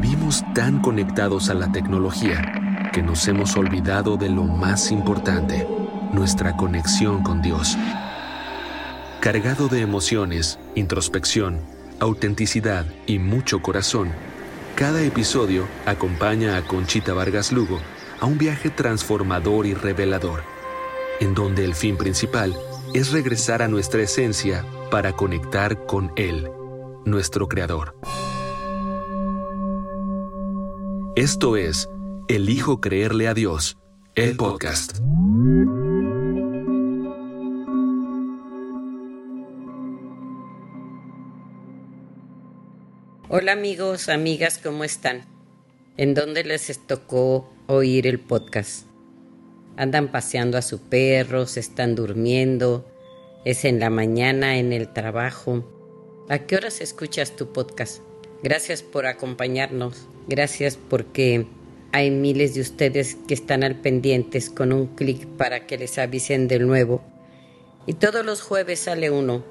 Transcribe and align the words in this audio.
Vivimos 0.00 0.42
tan 0.54 0.80
conectados 0.80 1.50
a 1.50 1.54
la 1.54 1.70
tecnología 1.72 2.88
que 2.90 3.02
nos 3.02 3.28
hemos 3.28 3.54
olvidado 3.58 4.16
de 4.16 4.30
lo 4.30 4.44
más 4.44 4.90
importante, 4.92 5.68
nuestra 6.14 6.56
conexión 6.56 7.22
con 7.22 7.42
Dios. 7.42 7.76
Cargado 9.20 9.68
de 9.68 9.82
emociones, 9.82 10.58
introspección, 10.74 11.60
autenticidad 11.98 12.86
y 13.06 13.18
mucho 13.18 13.60
corazón, 13.60 14.10
cada 14.74 15.02
episodio 15.02 15.68
acompaña 15.84 16.56
a 16.56 16.62
Conchita 16.62 17.12
Vargas 17.12 17.52
Lugo 17.52 17.78
a 18.20 18.24
un 18.24 18.38
viaje 18.38 18.70
transformador 18.70 19.66
y 19.66 19.74
revelador, 19.74 20.44
en 21.20 21.34
donde 21.34 21.62
el 21.66 21.74
fin 21.74 21.98
principal 21.98 22.56
es 22.94 23.12
regresar 23.12 23.60
a 23.60 23.68
nuestra 23.68 24.00
esencia 24.00 24.64
para 24.90 25.12
conectar 25.12 25.84
con 25.84 26.10
Él, 26.16 26.50
nuestro 27.04 27.48
Creador. 27.48 27.96
Esto 31.20 31.58
es 31.58 31.86
Elijo 32.28 32.80
creerle 32.80 33.28
a 33.28 33.34
Dios, 33.34 33.76
el 34.14 34.38
podcast. 34.38 35.00
Hola 43.28 43.52
amigos, 43.52 44.08
amigas, 44.08 44.56
¿cómo 44.56 44.82
están? 44.82 45.26
¿En 45.98 46.14
dónde 46.14 46.42
les 46.42 46.80
tocó 46.86 47.52
oír 47.66 48.06
el 48.06 48.18
podcast? 48.18 48.86
Andan 49.76 50.10
paseando 50.10 50.56
a 50.56 50.62
su 50.62 50.88
perro, 50.88 51.44
se 51.44 51.60
están 51.60 51.96
durmiendo, 51.96 52.90
es 53.44 53.66
en 53.66 53.78
la 53.78 53.90
mañana, 53.90 54.56
en 54.56 54.72
el 54.72 54.90
trabajo. 54.90 55.70
¿A 56.30 56.38
qué 56.38 56.56
horas 56.56 56.80
escuchas 56.80 57.36
tu 57.36 57.52
podcast? 57.52 58.00
Gracias 58.42 58.82
por 58.82 59.06
acompañarnos, 59.06 60.06
gracias 60.26 60.76
porque 60.76 61.46
hay 61.92 62.10
miles 62.10 62.54
de 62.54 62.62
ustedes 62.62 63.16
que 63.28 63.34
están 63.34 63.64
al 63.64 63.76
pendientes 63.76 64.48
con 64.48 64.72
un 64.72 64.86
clic 64.86 65.26
para 65.26 65.66
que 65.66 65.76
les 65.76 65.98
avisen 65.98 66.48
del 66.48 66.66
nuevo. 66.66 67.02
Y 67.86 67.94
todos 67.94 68.24
los 68.24 68.40
jueves 68.40 68.80
sale 68.80 69.10
uno. 69.10 69.44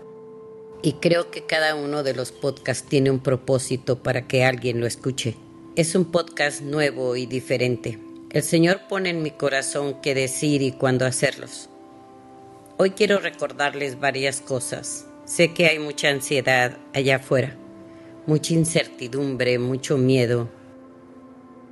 Y 0.81 0.94
creo 0.94 1.30
que 1.30 1.46
cada 1.46 1.76
uno 1.76 2.04
de 2.04 2.16
los 2.16 2.31
podcasts 2.31 2.88
tiene 2.88 3.12
un 3.12 3.20
propósito 3.20 4.02
para 4.02 4.28
que 4.28 4.46
alguien 4.46 4.80
lo 4.80 4.88
escuche. 4.88 5.36
Es 5.76 5.94
un 5.94 6.06
podcast 6.06 6.62
nuevo 6.62 7.16
y 7.16 7.26
diferente. 7.26 8.00
El 8.31 8.44
Señor 8.44 8.81
pone 8.88 9.09
en 9.09 9.22
mi 9.22 9.31
corazón 9.31 10.02
qué 10.02 10.16
decir 10.16 10.62
y 10.62 10.72
cuándo 10.72 11.06
hacerlos. 11.06 11.70
Hoy 12.78 12.92
quiero 12.92 13.20
recordarles 13.20 14.00
varias 14.00 14.40
cosas. 14.40 15.06
Sé 15.26 15.53
que 15.53 15.68
hay 15.68 15.80
mucha 15.80 16.09
ansiedad 16.09 16.78
allá 16.94 17.18
afuera, 17.18 17.58
mucha 18.30 18.53
incertidumbre, 18.53 19.58
mucho 19.58 19.97
miedo. 19.97 20.47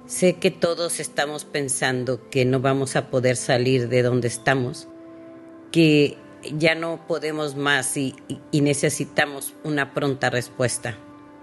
Sé 0.07 0.33
que 0.33 0.49
todos 0.49 0.99
estamos 0.99 1.45
pensando 1.45 2.29
que 2.29 2.45
no 2.45 2.59
vamos 2.59 2.95
a 2.95 3.11
poder 3.11 3.35
salir 3.35 3.89
de 3.89 4.01
donde 4.01 4.27
estamos, 4.27 4.87
que 5.71 6.17
ya 6.57 6.73
no 6.73 7.05
podemos 7.07 7.55
más 7.55 7.95
y, 7.95 8.15
necesitamos 8.51 9.53
una 9.63 9.93
pronta 9.93 10.31
respuesta. 10.31 10.97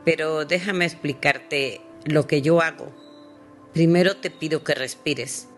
Pero 0.05 0.45
déjame 0.45 0.85
explicarte 0.85 1.81
lo 2.05 2.27
que 2.27 2.43
yo 2.43 2.61
hago 2.61 2.93
Primero 3.75 4.17
te 4.17 4.31
pido 4.31 4.63
que 4.63 4.73
respires. 4.75 5.49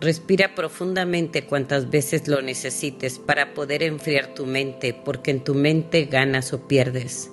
Respira 0.00 0.54
profundamente 0.54 1.44
cuantas 1.44 1.90
veces 1.90 2.28
lo 2.28 2.40
necesites 2.40 3.18
para 3.18 3.52
poder 3.52 3.82
enfriar 3.82 4.32
tu 4.32 4.46
mente, 4.46 4.94
porque 4.94 5.32
en 5.32 5.42
tu 5.42 5.54
mente 5.56 6.04
ganas 6.04 6.52
o 6.52 6.68
pierdes. 6.68 7.32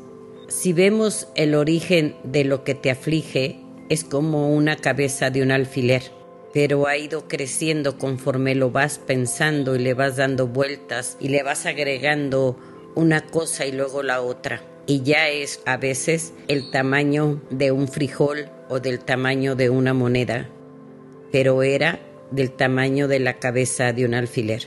Si 0.50 0.74
vemos 0.74 1.28
el 1.36 1.54
origen 1.54 2.16
de 2.24 2.44
lo 2.44 2.64
que 2.64 2.74
te 2.74 2.90
aflige, 2.90 3.60
es 3.88 4.04
como 4.04 4.50
una 4.50 4.78
cabeza 4.78 5.30
de 5.30 5.44
un 5.44 5.52
alfiler, 5.52 6.02
pero 6.54 6.88
ha 6.88 6.98
ido 6.98 7.28
creciendo 7.28 8.00
conforme 8.00 8.56
lo 8.56 8.72
vas 8.72 8.98
pensando 8.98 9.76
y 9.76 9.80
le 9.80 9.94
vas 9.94 10.16
dando 10.16 10.48
vueltas 10.48 11.18
y 11.20 11.28
le 11.28 11.44
vas 11.44 11.68
agregando 11.68 12.58
una 12.96 13.28
cosa 13.28 13.68
y 13.68 13.72
luego 13.72 14.02
la 14.02 14.22
otra. 14.22 14.64
Y 14.88 15.04
ya 15.04 15.30
es 15.30 15.62
a 15.68 15.78
veces 15.78 16.34
el 16.48 16.72
tamaño 16.72 17.44
de 17.52 17.72
un 17.72 17.88
frijol 17.88 18.50
o 18.70 18.80
del 18.80 19.00
tamaño 19.02 19.56
de 19.56 19.70
una 19.70 19.94
moneda, 19.94 20.50
pero 21.32 21.62
era 21.62 22.00
del 22.32 22.50
tamaño 22.50 23.08
de 23.08 23.20
la 23.20 23.38
cabeza 23.38 23.94
de 23.94 24.04
un 24.04 24.16
alfiler. 24.16 24.64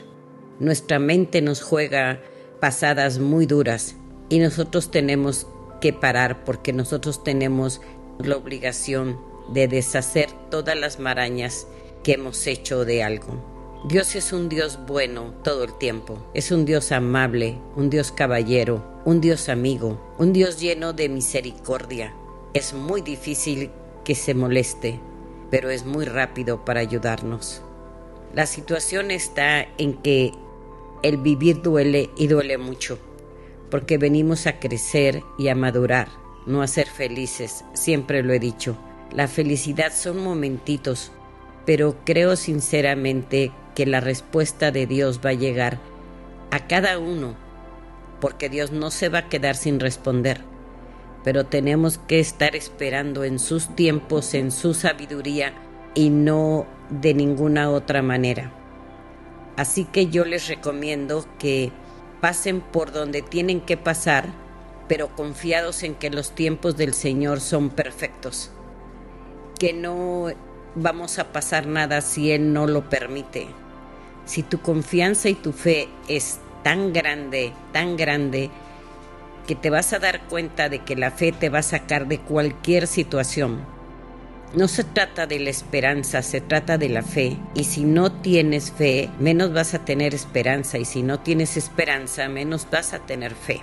Nuestra 0.61 0.97
mente 0.97 1.41
nos 1.41 1.61
juega 1.61 2.21
pasadas 2.61 3.19
muy 3.19 3.45
duras 3.45 3.97
y 4.29 4.39
nosotros 4.39 4.89
tenemos 4.89 5.45
que 5.83 5.91
parar 5.91 6.45
porque 6.45 6.71
nosotros 6.71 7.25
tenemos 7.25 7.81
la 8.17 8.37
obligación 8.37 9.19
de 9.49 9.67
deshacer 9.67 10.29
todas 10.49 10.77
las 10.77 10.97
marañas 10.97 11.67
que 12.05 12.13
hemos 12.13 12.47
hecho 12.47 12.85
de 12.85 13.03
algo. 13.03 13.83
Dios 13.89 14.15
es 14.15 14.31
un 14.31 14.47
Dios 14.47 14.79
bueno 14.87 15.33
todo 15.43 15.65
el 15.65 15.77
tiempo, 15.77 16.25
es 16.33 16.53
un 16.53 16.63
Dios 16.63 16.93
amable, 16.93 17.57
un 17.75 17.89
Dios 17.89 18.13
caballero, 18.13 18.81
un 19.03 19.19
Dios 19.19 19.49
amigo, 19.49 19.99
un 20.17 20.31
Dios 20.31 20.57
lleno 20.57 20.93
de 20.93 21.09
misericordia. 21.09 22.15
Es 22.53 22.73
muy 22.73 23.01
difícil 23.01 23.69
que 24.05 24.15
se 24.15 24.33
moleste, 24.33 25.01
pero 25.51 25.69
es 25.69 25.85
muy 25.85 26.05
rápido 26.05 26.63
para 26.63 26.79
ayudarnos. 26.79 27.61
La 28.33 28.45
situación 28.45 29.11
está 29.11 29.67
en 29.77 29.95
que 29.95 30.31
el 31.01 31.17
vivir 31.17 31.61
duele 31.61 32.09
y 32.15 32.27
duele 32.27 32.57
mucho, 32.57 32.97
porque 33.69 33.97
venimos 33.97 34.47
a 34.47 34.59
crecer 34.59 35.23
y 35.37 35.47
a 35.47 35.55
madurar, 35.55 36.07
no 36.45 36.61
a 36.61 36.67
ser 36.67 36.87
felices, 36.87 37.65
siempre 37.73 38.23
lo 38.23 38.33
he 38.33 38.39
dicho. 38.39 38.77
La 39.11 39.27
felicidad 39.27 39.91
son 39.93 40.23
momentitos, 40.23 41.11
pero 41.65 41.97
creo 42.05 42.35
sinceramente 42.35 43.51
que 43.75 43.85
la 43.85 43.99
respuesta 43.99 44.71
de 44.71 44.87
Dios 44.87 45.21
va 45.23 45.31
a 45.31 45.33
llegar 45.33 45.79
a 46.51 46.67
cada 46.67 46.99
uno, 46.99 47.35
porque 48.19 48.49
Dios 48.49 48.71
no 48.71 48.91
se 48.91 49.09
va 49.09 49.19
a 49.19 49.29
quedar 49.29 49.55
sin 49.55 49.79
responder 49.79 50.53
pero 51.23 51.45
tenemos 51.45 51.97
que 51.97 52.19
estar 52.19 52.55
esperando 52.55 53.23
en 53.23 53.39
sus 53.39 53.73
tiempos, 53.75 54.33
en 54.33 54.51
su 54.51 54.73
sabiduría 54.73 55.53
y 55.95 56.09
no 56.09 56.65
de 56.89 57.13
ninguna 57.13 57.69
otra 57.69 58.01
manera. 58.01 58.51
Así 59.55 59.85
que 59.85 60.07
yo 60.07 60.25
les 60.25 60.47
recomiendo 60.47 61.25
que 61.39 61.71
pasen 62.23 62.61
por 62.61 62.93
donde 62.93 63.21
tienen 63.21 63.59
que 63.59 63.75
pasar, 63.75 64.29
pero 64.87 65.13
confiados 65.13 65.83
en 65.83 65.93
que 65.93 66.09
los 66.09 66.31
tiempos 66.31 66.77
del 66.77 66.93
Señor 66.93 67.41
son 67.41 67.69
perfectos, 67.69 68.49
que 69.59 69.73
no 69.73 70.27
vamos 70.73 71.19
a 71.19 71.33
pasar 71.33 71.67
nada 71.67 71.99
si 71.99 72.31
Él 72.31 72.53
no 72.53 72.65
lo 72.65 72.89
permite. 72.89 73.47
Si 74.23 74.41
tu 74.41 74.61
confianza 74.61 75.27
y 75.27 75.33
tu 75.33 75.51
fe 75.51 75.89
es 76.07 76.39
tan 76.63 76.93
grande, 76.93 77.51
tan 77.73 77.97
grande, 77.97 78.49
que 79.45 79.55
te 79.55 79.69
vas 79.69 79.91
a 79.91 79.99
dar 79.99 80.21
cuenta 80.29 80.69
de 80.69 80.79
que 80.79 80.95
la 80.95 81.11
fe 81.11 81.33
te 81.33 81.49
va 81.49 81.59
a 81.59 81.63
sacar 81.63 82.07
de 82.07 82.19
cualquier 82.19 82.87
situación. 82.87 83.65
No 84.53 84.67
se 84.67 84.83
trata 84.83 85.25
de 85.25 85.39
la 85.39 85.49
esperanza, 85.49 86.21
se 86.21 86.39
trata 86.39 86.77
de 86.77 86.89
la 86.89 87.01
fe. 87.01 87.37
Y 87.55 87.63
si 87.63 87.83
no 87.83 88.11
tienes 88.11 88.71
fe, 88.71 89.09
menos 89.19 89.51
vas 89.51 89.73
a 89.73 89.83
tener 89.83 90.13
esperanza. 90.13 90.77
Y 90.77 90.85
si 90.85 91.01
no 91.01 91.19
tienes 91.19 91.57
esperanza, 91.57 92.29
menos 92.29 92.67
vas 92.71 92.93
a 92.93 92.99
tener 92.99 93.33
fe. 93.33 93.61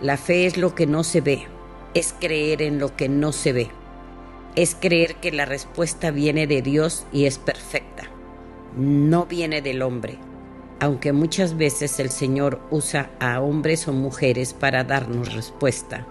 La 0.00 0.16
fe 0.16 0.46
es 0.46 0.56
lo 0.56 0.74
que 0.74 0.86
no 0.86 1.04
se 1.04 1.20
ve, 1.20 1.46
es 1.94 2.14
creer 2.18 2.62
en 2.62 2.78
lo 2.78 2.96
que 2.96 3.08
no 3.08 3.32
se 3.32 3.52
ve. 3.52 3.70
Es 4.56 4.74
creer 4.74 5.16
que 5.16 5.30
la 5.30 5.44
respuesta 5.44 6.10
viene 6.10 6.46
de 6.46 6.62
Dios 6.62 7.06
y 7.12 7.26
es 7.26 7.38
perfecta. 7.38 8.10
No 8.76 9.26
viene 9.26 9.62
del 9.62 9.82
hombre 9.82 10.18
aunque 10.80 11.12
muchas 11.12 11.56
veces 11.58 12.00
el 12.00 12.10
Señor 12.10 12.58
usa 12.70 13.10
a 13.20 13.40
hombres 13.42 13.86
o 13.86 13.92
mujeres 13.92 14.54
para 14.54 14.82
darnos 14.82 15.34
respuesta. 15.34 16.06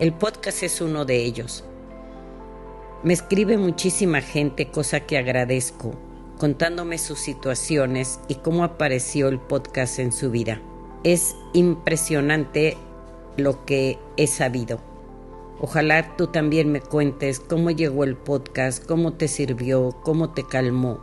El 0.00 0.14
podcast 0.14 0.62
es 0.62 0.80
uno 0.80 1.04
de 1.04 1.22
ellos. 1.22 1.64
Me 3.04 3.12
escribe 3.12 3.56
muchísima 3.58 4.20
gente, 4.20 4.70
cosa 4.70 5.00
que 5.00 5.18
agradezco, 5.18 5.92
contándome 6.36 6.98
sus 6.98 7.20
situaciones 7.20 8.18
y 8.26 8.34
cómo 8.36 8.64
apareció 8.64 9.28
el 9.28 9.38
podcast 9.38 10.00
en 10.00 10.12
su 10.12 10.30
vida. 10.30 10.60
Es 11.04 11.36
impresionante 11.52 12.76
lo 13.36 13.64
que 13.64 13.98
he 14.16 14.26
sabido. 14.26 14.80
Ojalá 15.60 16.16
tú 16.16 16.26
también 16.26 16.72
me 16.72 16.80
cuentes 16.80 17.38
cómo 17.38 17.70
llegó 17.70 18.02
el 18.02 18.16
podcast, 18.16 18.84
cómo 18.84 19.12
te 19.12 19.28
sirvió, 19.28 19.96
cómo 20.02 20.30
te 20.30 20.44
calmó, 20.44 21.00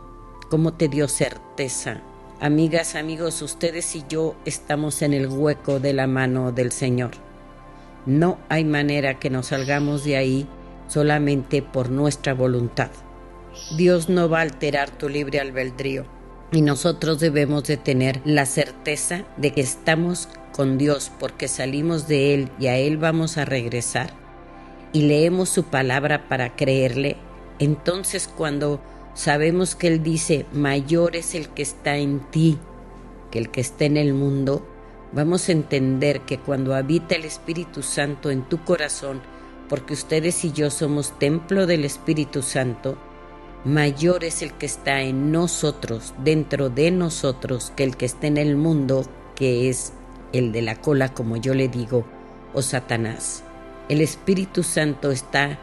cómo 0.50 0.74
te 0.74 0.88
dio 0.88 1.08
certeza, 1.08 2.02
Amigas, 2.38 2.96
amigos, 2.96 3.40
ustedes 3.40 3.96
y 3.96 4.04
yo 4.10 4.34
estamos 4.44 5.00
en 5.00 5.14
el 5.14 5.26
hueco 5.26 5.80
de 5.80 5.94
la 5.94 6.06
mano 6.06 6.52
del 6.52 6.70
Señor. 6.70 7.12
No 8.04 8.36
hay 8.50 8.62
manera 8.62 9.18
que 9.18 9.30
nos 9.30 9.46
salgamos 9.46 10.04
de 10.04 10.18
ahí 10.18 10.46
solamente 10.88 11.62
por 11.62 11.90
nuestra 11.90 12.34
voluntad. 12.34 12.90
Dios 13.76 14.08
no 14.08 14.28
va 14.28 14.38
a 14.38 14.42
alterar 14.42 14.90
tu 14.90 15.08
libre 15.08 15.40
albedrío 15.40 16.04
y 16.52 16.62
nosotros 16.62 17.18
debemos 17.20 17.64
de 17.64 17.76
tener 17.76 18.20
la 18.24 18.46
certeza 18.46 19.24
de 19.36 19.52
que 19.52 19.60
estamos 19.60 20.28
con 20.52 20.78
Dios 20.78 21.10
porque 21.18 21.48
salimos 21.48 22.06
de 22.06 22.34
Él 22.34 22.50
y 22.58 22.68
a 22.68 22.76
Él 22.76 22.96
vamos 22.96 23.36
a 23.36 23.44
regresar. 23.44 24.12
y 24.92 25.02
leemos 25.02 25.50
su 25.50 25.64
palabra 25.64 26.26
para 26.26 26.56
creerle, 26.56 27.16
entonces 27.58 28.30
cuando 28.34 28.80
sabemos 29.12 29.74
que 29.74 29.88
Él 29.88 30.02
dice, 30.02 30.46
mayor 30.52 31.16
es 31.16 31.34
el 31.34 31.48
que 31.48 31.62
está 31.62 31.98
en 31.98 32.20
ti 32.30 32.58
que 33.30 33.38
el 33.38 33.50
que 33.50 33.60
está 33.60 33.84
en 33.84 33.96
el 33.96 34.14
mundo, 34.14 34.66
vamos 35.12 35.48
a 35.48 35.52
entender 35.52 36.20
que 36.20 36.38
cuando 36.38 36.74
habita 36.74 37.14
el 37.14 37.24
Espíritu 37.24 37.82
Santo 37.82 38.30
en 38.30 38.42
tu 38.42 38.64
corazón, 38.64 39.20
porque 39.68 39.94
ustedes 39.94 40.44
y 40.44 40.52
yo 40.52 40.70
somos 40.70 41.18
templo 41.18 41.66
del 41.66 41.84
Espíritu 41.84 42.42
Santo, 42.42 42.96
mayor 43.64 44.24
es 44.24 44.42
el 44.42 44.52
que 44.52 44.66
está 44.66 45.02
en 45.02 45.32
nosotros, 45.32 46.14
dentro 46.22 46.70
de 46.70 46.90
nosotros, 46.90 47.72
que 47.76 47.84
el 47.84 47.96
que 47.96 48.06
está 48.06 48.26
en 48.26 48.36
el 48.36 48.56
mundo, 48.56 49.04
que 49.34 49.68
es 49.68 49.92
el 50.32 50.52
de 50.52 50.62
la 50.62 50.80
cola, 50.80 51.12
como 51.12 51.36
yo 51.36 51.54
le 51.54 51.68
digo, 51.68 52.04
o 52.54 52.62
Satanás. 52.62 53.42
El 53.88 54.00
Espíritu 54.00 54.62
Santo 54.62 55.10
está 55.10 55.58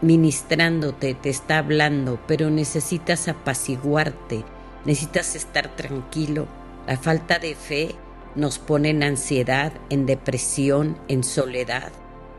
ministrándote, 0.00 1.14
te 1.14 1.30
está 1.30 1.58
hablando, 1.58 2.18
pero 2.26 2.50
necesitas 2.50 3.28
apaciguarte, 3.28 4.44
necesitas 4.84 5.34
estar 5.34 5.74
tranquilo. 5.76 6.46
La 6.86 6.96
falta 6.96 7.38
de 7.38 7.54
fe 7.54 7.94
nos 8.34 8.58
pone 8.58 8.90
en 8.90 9.02
ansiedad, 9.02 9.72
en 9.90 10.06
depresión, 10.06 10.98
en 11.08 11.24
soledad, 11.24 11.92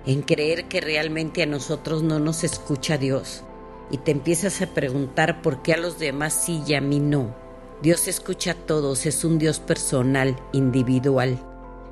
en 0.06 0.22
creer 0.22 0.66
que 0.68 0.82
realmente 0.82 1.44
a 1.44 1.48
nosotros 1.48 2.04
no 2.04 2.20
nos 2.20 2.44
escucha 2.44 2.98
Dios. 2.98 3.44
Y 3.92 3.98
te 3.98 4.12
empiezas 4.12 4.62
a 4.62 4.68
preguntar 4.68 5.42
por 5.42 5.62
qué 5.62 5.74
a 5.74 5.78
los 5.78 6.00
demás 6.00 6.34
sí 6.34 6.62
y 6.68 6.74
a 6.74 6.82
mí 6.82 7.00
no. 7.00 7.36
Dios 7.82 8.08
escucha 8.08 8.52
a 8.52 8.56
todos, 8.56 9.06
es 9.06 9.24
un 9.24 9.38
Dios 9.38 9.60
personal, 9.60 10.36
individual. 10.54 11.40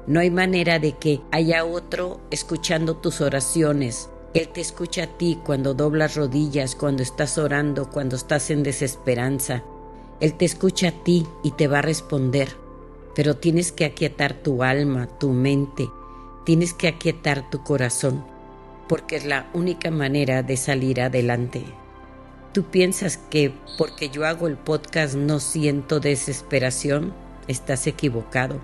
No 0.07 0.19
hay 0.19 0.31
manera 0.31 0.79
de 0.79 0.93
que 0.93 1.21
haya 1.31 1.65
otro 1.65 2.19
escuchando 2.31 2.97
tus 2.97 3.21
oraciones. 3.21 4.09
Él 4.33 4.49
te 4.49 4.61
escucha 4.61 5.03
a 5.03 5.07
ti 5.07 5.39
cuando 5.45 5.73
doblas 5.73 6.15
rodillas, 6.15 6.75
cuando 6.75 7.03
estás 7.03 7.37
orando, 7.37 7.89
cuando 7.89 8.15
estás 8.15 8.49
en 8.49 8.63
desesperanza. 8.63 9.63
Él 10.19 10.33
te 10.35 10.45
escucha 10.45 10.89
a 10.89 11.03
ti 11.03 11.27
y 11.43 11.51
te 11.51 11.67
va 11.67 11.79
a 11.79 11.83
responder. 11.83 12.49
Pero 13.15 13.37
tienes 13.37 13.71
que 13.71 13.85
aquietar 13.85 14.33
tu 14.33 14.63
alma, 14.63 15.07
tu 15.19 15.29
mente, 15.29 15.87
tienes 16.45 16.73
que 16.73 16.87
aquietar 16.87 17.49
tu 17.49 17.63
corazón, 17.63 18.25
porque 18.87 19.15
es 19.15 19.25
la 19.25 19.49
única 19.53 19.91
manera 19.91 20.43
de 20.43 20.57
salir 20.57 21.01
adelante. 21.01 21.63
Tú 22.53 22.63
piensas 22.63 23.17
que 23.17 23.53
porque 23.77 24.09
yo 24.09 24.25
hago 24.25 24.47
el 24.47 24.57
podcast 24.57 25.15
no 25.15 25.39
siento 25.39 25.99
desesperación, 25.99 27.13
estás 27.47 27.87
equivocado. 27.87 28.59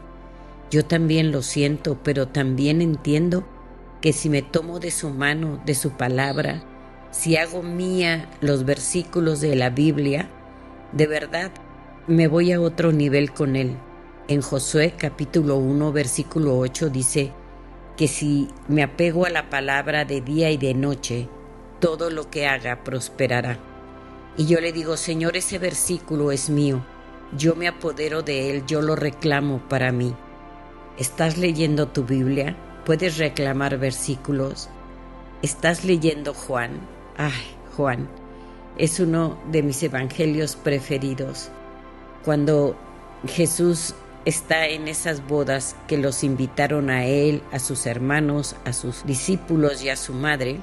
Yo 0.70 0.86
también 0.86 1.32
lo 1.32 1.42
siento, 1.42 1.98
pero 2.04 2.28
también 2.28 2.82
entiendo 2.82 3.44
que 4.02 4.14
si 4.14 4.30
me 4.30 4.42
tomo 4.42 4.80
de 4.80 4.92
su 4.92 5.10
mano, 5.10 5.60
de 5.66 5.74
su 5.74 5.92
palabra, 5.92 6.64
si 7.12 7.38
hago 7.38 7.64
mía 7.64 8.30
los 8.42 8.66
versículos 8.66 9.42
de 9.42 9.56
la 9.56 9.72
Biblia, 9.72 10.30
de 10.92 11.08
verdad 11.08 11.52
me 12.08 12.28
voy 12.28 12.52
a 12.52 12.62
otro 12.62 12.92
nivel 12.92 13.32
con 13.34 13.56
él. 13.56 13.76
En 14.28 14.42
Josué 14.42 14.94
capítulo 14.96 15.58
1 15.58 15.92
versículo 15.92 16.58
8 16.60 16.90
dice 16.90 17.32
que 18.00 18.08
si 18.08 18.48
me 18.70 18.82
apego 18.82 19.26
a 19.26 19.30
la 19.30 19.50
palabra 19.50 20.06
de 20.06 20.22
día 20.22 20.50
y 20.52 20.56
de 20.56 20.74
noche, 20.74 21.28
todo 21.82 22.10
lo 22.10 22.30
que 22.30 22.48
haga 22.48 22.82
prosperará. 22.86 23.60
Y 24.38 24.46
yo 24.46 24.62
le 24.62 24.72
digo, 24.72 24.96
Señor, 24.96 25.36
ese 25.36 25.58
versículo 25.58 26.32
es 26.32 26.50
mío, 26.50 26.82
yo 27.36 27.58
me 27.58 27.68
apodero 27.68 28.22
de 28.22 28.52
él, 28.52 28.66
yo 28.66 28.82
lo 28.82 28.96
reclamo 28.96 29.68
para 29.68 29.92
mí. 29.92 30.16
¿Estás 30.98 31.38
leyendo 31.38 31.90
tu 31.90 32.06
Biblia? 32.06 32.56
¿Puedes 32.86 33.18
reclamar 33.18 33.78
versículos? 33.78 34.70
¿Estás 35.42 35.84
leyendo 35.84 36.34
Juan? 36.34 36.80
Ay, 37.18 37.54
Juan, 37.76 38.08
es 38.78 39.02
uno 39.02 39.38
de 39.52 39.62
mis 39.62 39.84
evangelios 39.84 40.56
preferidos. 40.56 41.52
Cuando 42.24 42.78
Jesús 43.28 43.94
está 44.26 44.68
en 44.68 44.88
esas 44.88 45.26
bodas 45.28 45.76
que 45.88 45.98
los 45.98 46.24
invitaron 46.24 46.90
a 46.90 47.06
él, 47.06 47.42
a 47.52 47.60
sus 47.60 47.86
hermanos, 47.86 48.56
a 48.66 48.74
sus 48.74 49.06
discípulos 49.06 49.84
y 49.84 49.90
a 49.90 49.96
su 49.96 50.14
madre, 50.14 50.60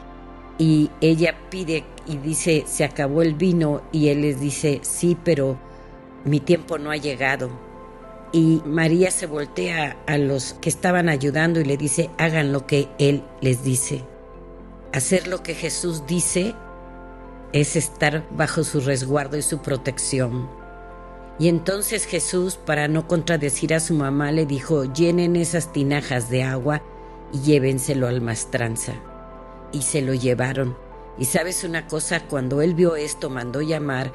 y 0.58 0.91
ella 1.00 1.37
pide 1.50 1.85
y 2.06 2.17
dice, 2.17 2.64
se 2.67 2.85
acabó 2.85 3.23
el 3.23 3.35
vino, 3.35 3.82
y 3.93 4.08
él 4.08 4.23
les 4.23 4.41
dice, 4.41 4.81
sí, 4.82 5.17
pero 5.23 5.58
mi 6.25 6.41
tiempo 6.41 6.79
no 6.79 6.91
ha 6.91 6.97
llegado. 6.97 7.50
Y 8.32 8.61
María 8.64 9.11
se 9.11 9.26
voltea 9.26 9.97
a 10.06 10.19
los 10.19 10.55
que 10.55 10.69
estaban 10.69 11.09
ayudando 11.09 11.61
y 11.61 11.64
le 11.64 11.76
dice, 11.76 12.11
hagan 12.19 12.52
lo 12.52 12.67
que 12.67 12.88
él 12.99 13.23
les 13.41 13.62
dice. 13.62 14.05
Hacer 14.93 15.29
lo 15.29 15.43
que 15.43 15.55
Jesús 15.55 16.06
dice 16.06 16.55
es 17.52 17.76
estar 17.76 18.26
bajo 18.31 18.64
su 18.64 18.81
resguardo 18.81 19.37
y 19.37 19.43
su 19.43 19.59
protección. 19.59 20.66
Y 21.38 21.49
entonces 21.49 22.06
Jesús, 22.06 22.56
para 22.56 22.88
no 22.88 23.06
contradecir 23.06 23.75
a 23.75 23.81
su 23.81 23.94
mamá, 23.94 24.33
le 24.33 24.47
dijo, 24.47 24.85
llenen 24.85 25.37
esas 25.37 25.73
tinajas 25.73 26.31
de 26.31 26.43
agua 26.43 26.83
y 27.33 27.41
llévenselo 27.41 28.09
al 28.09 28.23
mastranza. 28.23 28.94
Y 29.73 29.83
se 29.83 30.00
lo 30.00 30.15
llevaron. 30.15 30.77
Y 31.19 31.27
sabes 31.27 31.65
una 31.65 31.87
cosa, 31.87 32.21
cuando 32.21 32.62
él 32.62 32.75
vio 32.75 32.97
esto, 32.97 33.29
mandó 33.29 33.61
llamar 33.61 34.12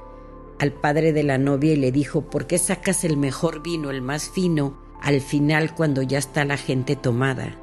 al 0.60 0.72
padre 0.72 1.14
de 1.14 1.24
la 1.24 1.38
novia 1.38 1.74
y 1.74 1.76
le 1.76 1.92
dijo, 1.92 2.22
¿por 2.22 2.48
qué 2.48 2.58
sacas 2.58 3.04
el 3.04 3.18
mejor 3.18 3.62
vino, 3.62 3.90
el 3.90 4.02
más 4.02 4.30
fino, 4.30 4.78
al 5.02 5.22
final 5.22 5.74
cuando 5.74 6.04
ya 6.04 6.20
está 6.20 6.46
la 6.46 6.58
gente 6.58 6.96
tomada? 6.96 7.56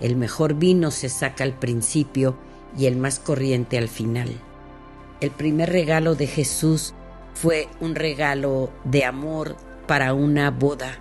El 0.00 0.16
mejor 0.16 0.54
vino 0.54 0.90
se 0.90 1.08
saca 1.08 1.44
al 1.44 1.56
principio 1.58 2.36
y 2.76 2.86
el 2.86 2.96
más 2.96 3.20
corriente 3.20 3.78
al 3.78 3.88
final. 3.88 4.30
El 5.20 5.30
primer 5.30 5.70
regalo 5.70 6.16
de 6.16 6.26
Jesús 6.26 6.94
fue 7.34 7.68
un 7.80 7.94
regalo 7.96 8.70
de 8.84 9.04
amor 9.04 9.56
para 9.86 10.14
una 10.14 10.50
boda. 10.50 10.98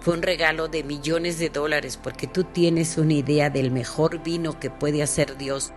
Fue 0.00 0.14
un 0.14 0.22
regalo 0.22 0.68
de 0.68 0.84
millones 0.84 1.38
de 1.38 1.50
dólares 1.50 1.98
porque 2.02 2.26
tú 2.26 2.44
tienes 2.44 2.98
una 2.98 3.14
idea 3.14 3.50
del 3.50 3.70
mejor 3.70 4.22
vino 4.22 4.58
que 4.58 4.70
puede 4.70 5.02
hacer 5.02 5.36
Dios. 5.36 5.72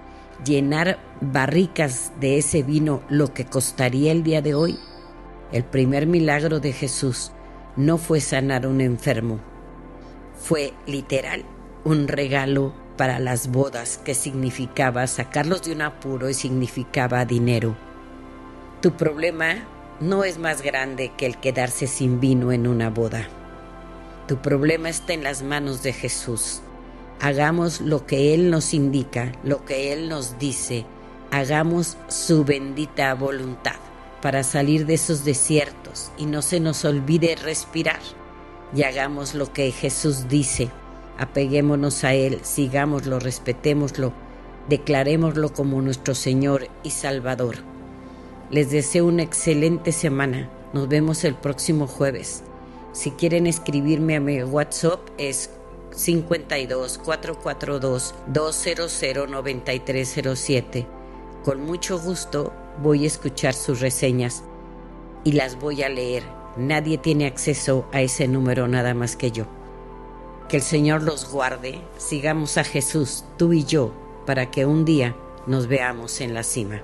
Llenar 0.45 0.99
barricas 1.21 2.11
de 2.19 2.37
ese 2.37 2.63
vino 2.63 3.03
lo 3.09 3.33
que 3.33 3.45
costaría 3.45 4.11
el 4.11 4.23
día 4.23 4.41
de 4.41 4.53
hoy. 4.53 4.79
El 5.51 5.63
primer 5.63 6.07
milagro 6.07 6.59
de 6.59 6.71
Jesús 6.71 7.31
no 7.75 7.97
fue 7.97 8.19
sanar 8.19 8.65
a 8.65 8.69
un 8.69 8.81
enfermo. 8.81 9.39
Fue 10.37 10.73
literal 10.85 11.45
un 11.83 12.07
regalo 12.07 12.73
para 12.97 13.19
las 13.19 13.51
bodas 13.51 13.97
que 13.97 14.13
significaba 14.13 15.07
sacarlos 15.07 15.63
de 15.63 15.73
un 15.73 15.81
apuro 15.81 16.29
y 16.29 16.33
significaba 16.33 17.25
dinero. 17.25 17.75
Tu 18.81 18.91
problema 18.91 19.55
no 19.99 20.23
es 20.23 20.37
más 20.37 20.61
grande 20.61 21.11
que 21.15 21.25
el 21.25 21.37
quedarse 21.37 21.87
sin 21.87 22.19
vino 22.19 22.51
en 22.51 22.67
una 22.67 22.89
boda. 22.89 23.27
Tu 24.27 24.37
problema 24.37 24.89
está 24.89 25.13
en 25.13 25.23
las 25.23 25.41
manos 25.41 25.83
de 25.83 25.93
Jesús. 25.93 26.61
Hagamos 27.21 27.79
lo 27.79 28.05
que 28.05 28.33
Él 28.33 28.49
nos 28.49 28.73
indica, 28.73 29.31
lo 29.43 29.63
que 29.63 29.93
Él 29.93 30.09
nos 30.09 30.37
dice. 30.37 30.85
Hagamos 31.31 31.97
su 32.07 32.43
bendita 32.43 33.13
voluntad 33.13 33.75
para 34.21 34.43
salir 34.43 34.85
de 34.85 34.95
esos 34.95 35.23
desiertos 35.23 36.11
y 36.17 36.25
no 36.25 36.41
se 36.41 36.59
nos 36.59 36.83
olvide 36.83 37.35
respirar. 37.35 37.99
Y 38.75 38.83
hagamos 38.83 39.33
lo 39.33 39.53
que 39.53 39.71
Jesús 39.71 40.27
dice. 40.27 40.69
Apeguémonos 41.17 42.03
a 42.03 42.13
Él, 42.13 42.39
sigámoslo, 42.43 43.19
respetémoslo, 43.19 44.11
declarémoslo 44.67 45.53
como 45.53 45.81
nuestro 45.81 46.15
Señor 46.15 46.67
y 46.83 46.89
Salvador. 46.89 47.75
Les 48.51 48.69
deseo 48.69 49.07
una 49.07 49.23
excelente 49.23 49.91
semana. 49.91 50.49
Nos 50.71 50.87
vemos 50.87 51.23
el 51.23 51.33
próximo 51.33 51.87
jueves. 51.87 52.43
Si 52.91 53.09
quieren 53.09 53.47
escribirme 53.47 54.15
a 54.15 54.19
mi 54.19 54.43
WhatsApp 54.43 54.99
es 55.17 55.49
52 55.95 56.99
442 56.99 58.13
200 58.27 59.29
9307. 59.29 60.85
Con 61.43 61.65
mucho 61.65 61.99
gusto 61.99 62.53
voy 62.83 63.05
a 63.05 63.07
escuchar 63.07 63.55
sus 63.55 63.79
reseñas 63.79 64.43
y 65.23 65.31
las 65.31 65.59
voy 65.59 65.81
a 65.81 65.89
leer. 65.89 66.21
Nadie 66.55 66.99
tiene 66.99 67.25
acceso 67.25 67.87
a 67.91 68.03
ese 68.03 68.27
número 68.27 68.67
nada 68.67 68.93
más 68.93 69.15
que 69.15 69.31
yo. 69.31 69.45
Que 70.49 70.57
el 70.57 70.63
Señor 70.63 71.01
los 71.01 71.31
guarde. 71.31 71.81
Sigamos 71.97 72.59
a 72.59 72.63
Jesús, 72.63 73.25
tú 73.37 73.53
y 73.53 73.63
yo, 73.63 73.91
para 74.27 74.51
que 74.51 74.67
un 74.67 74.85
día 74.85 75.15
nos 75.47 75.65
veamos 75.65 76.21
en 76.21 76.35
la 76.35 76.43
cima. 76.43 76.83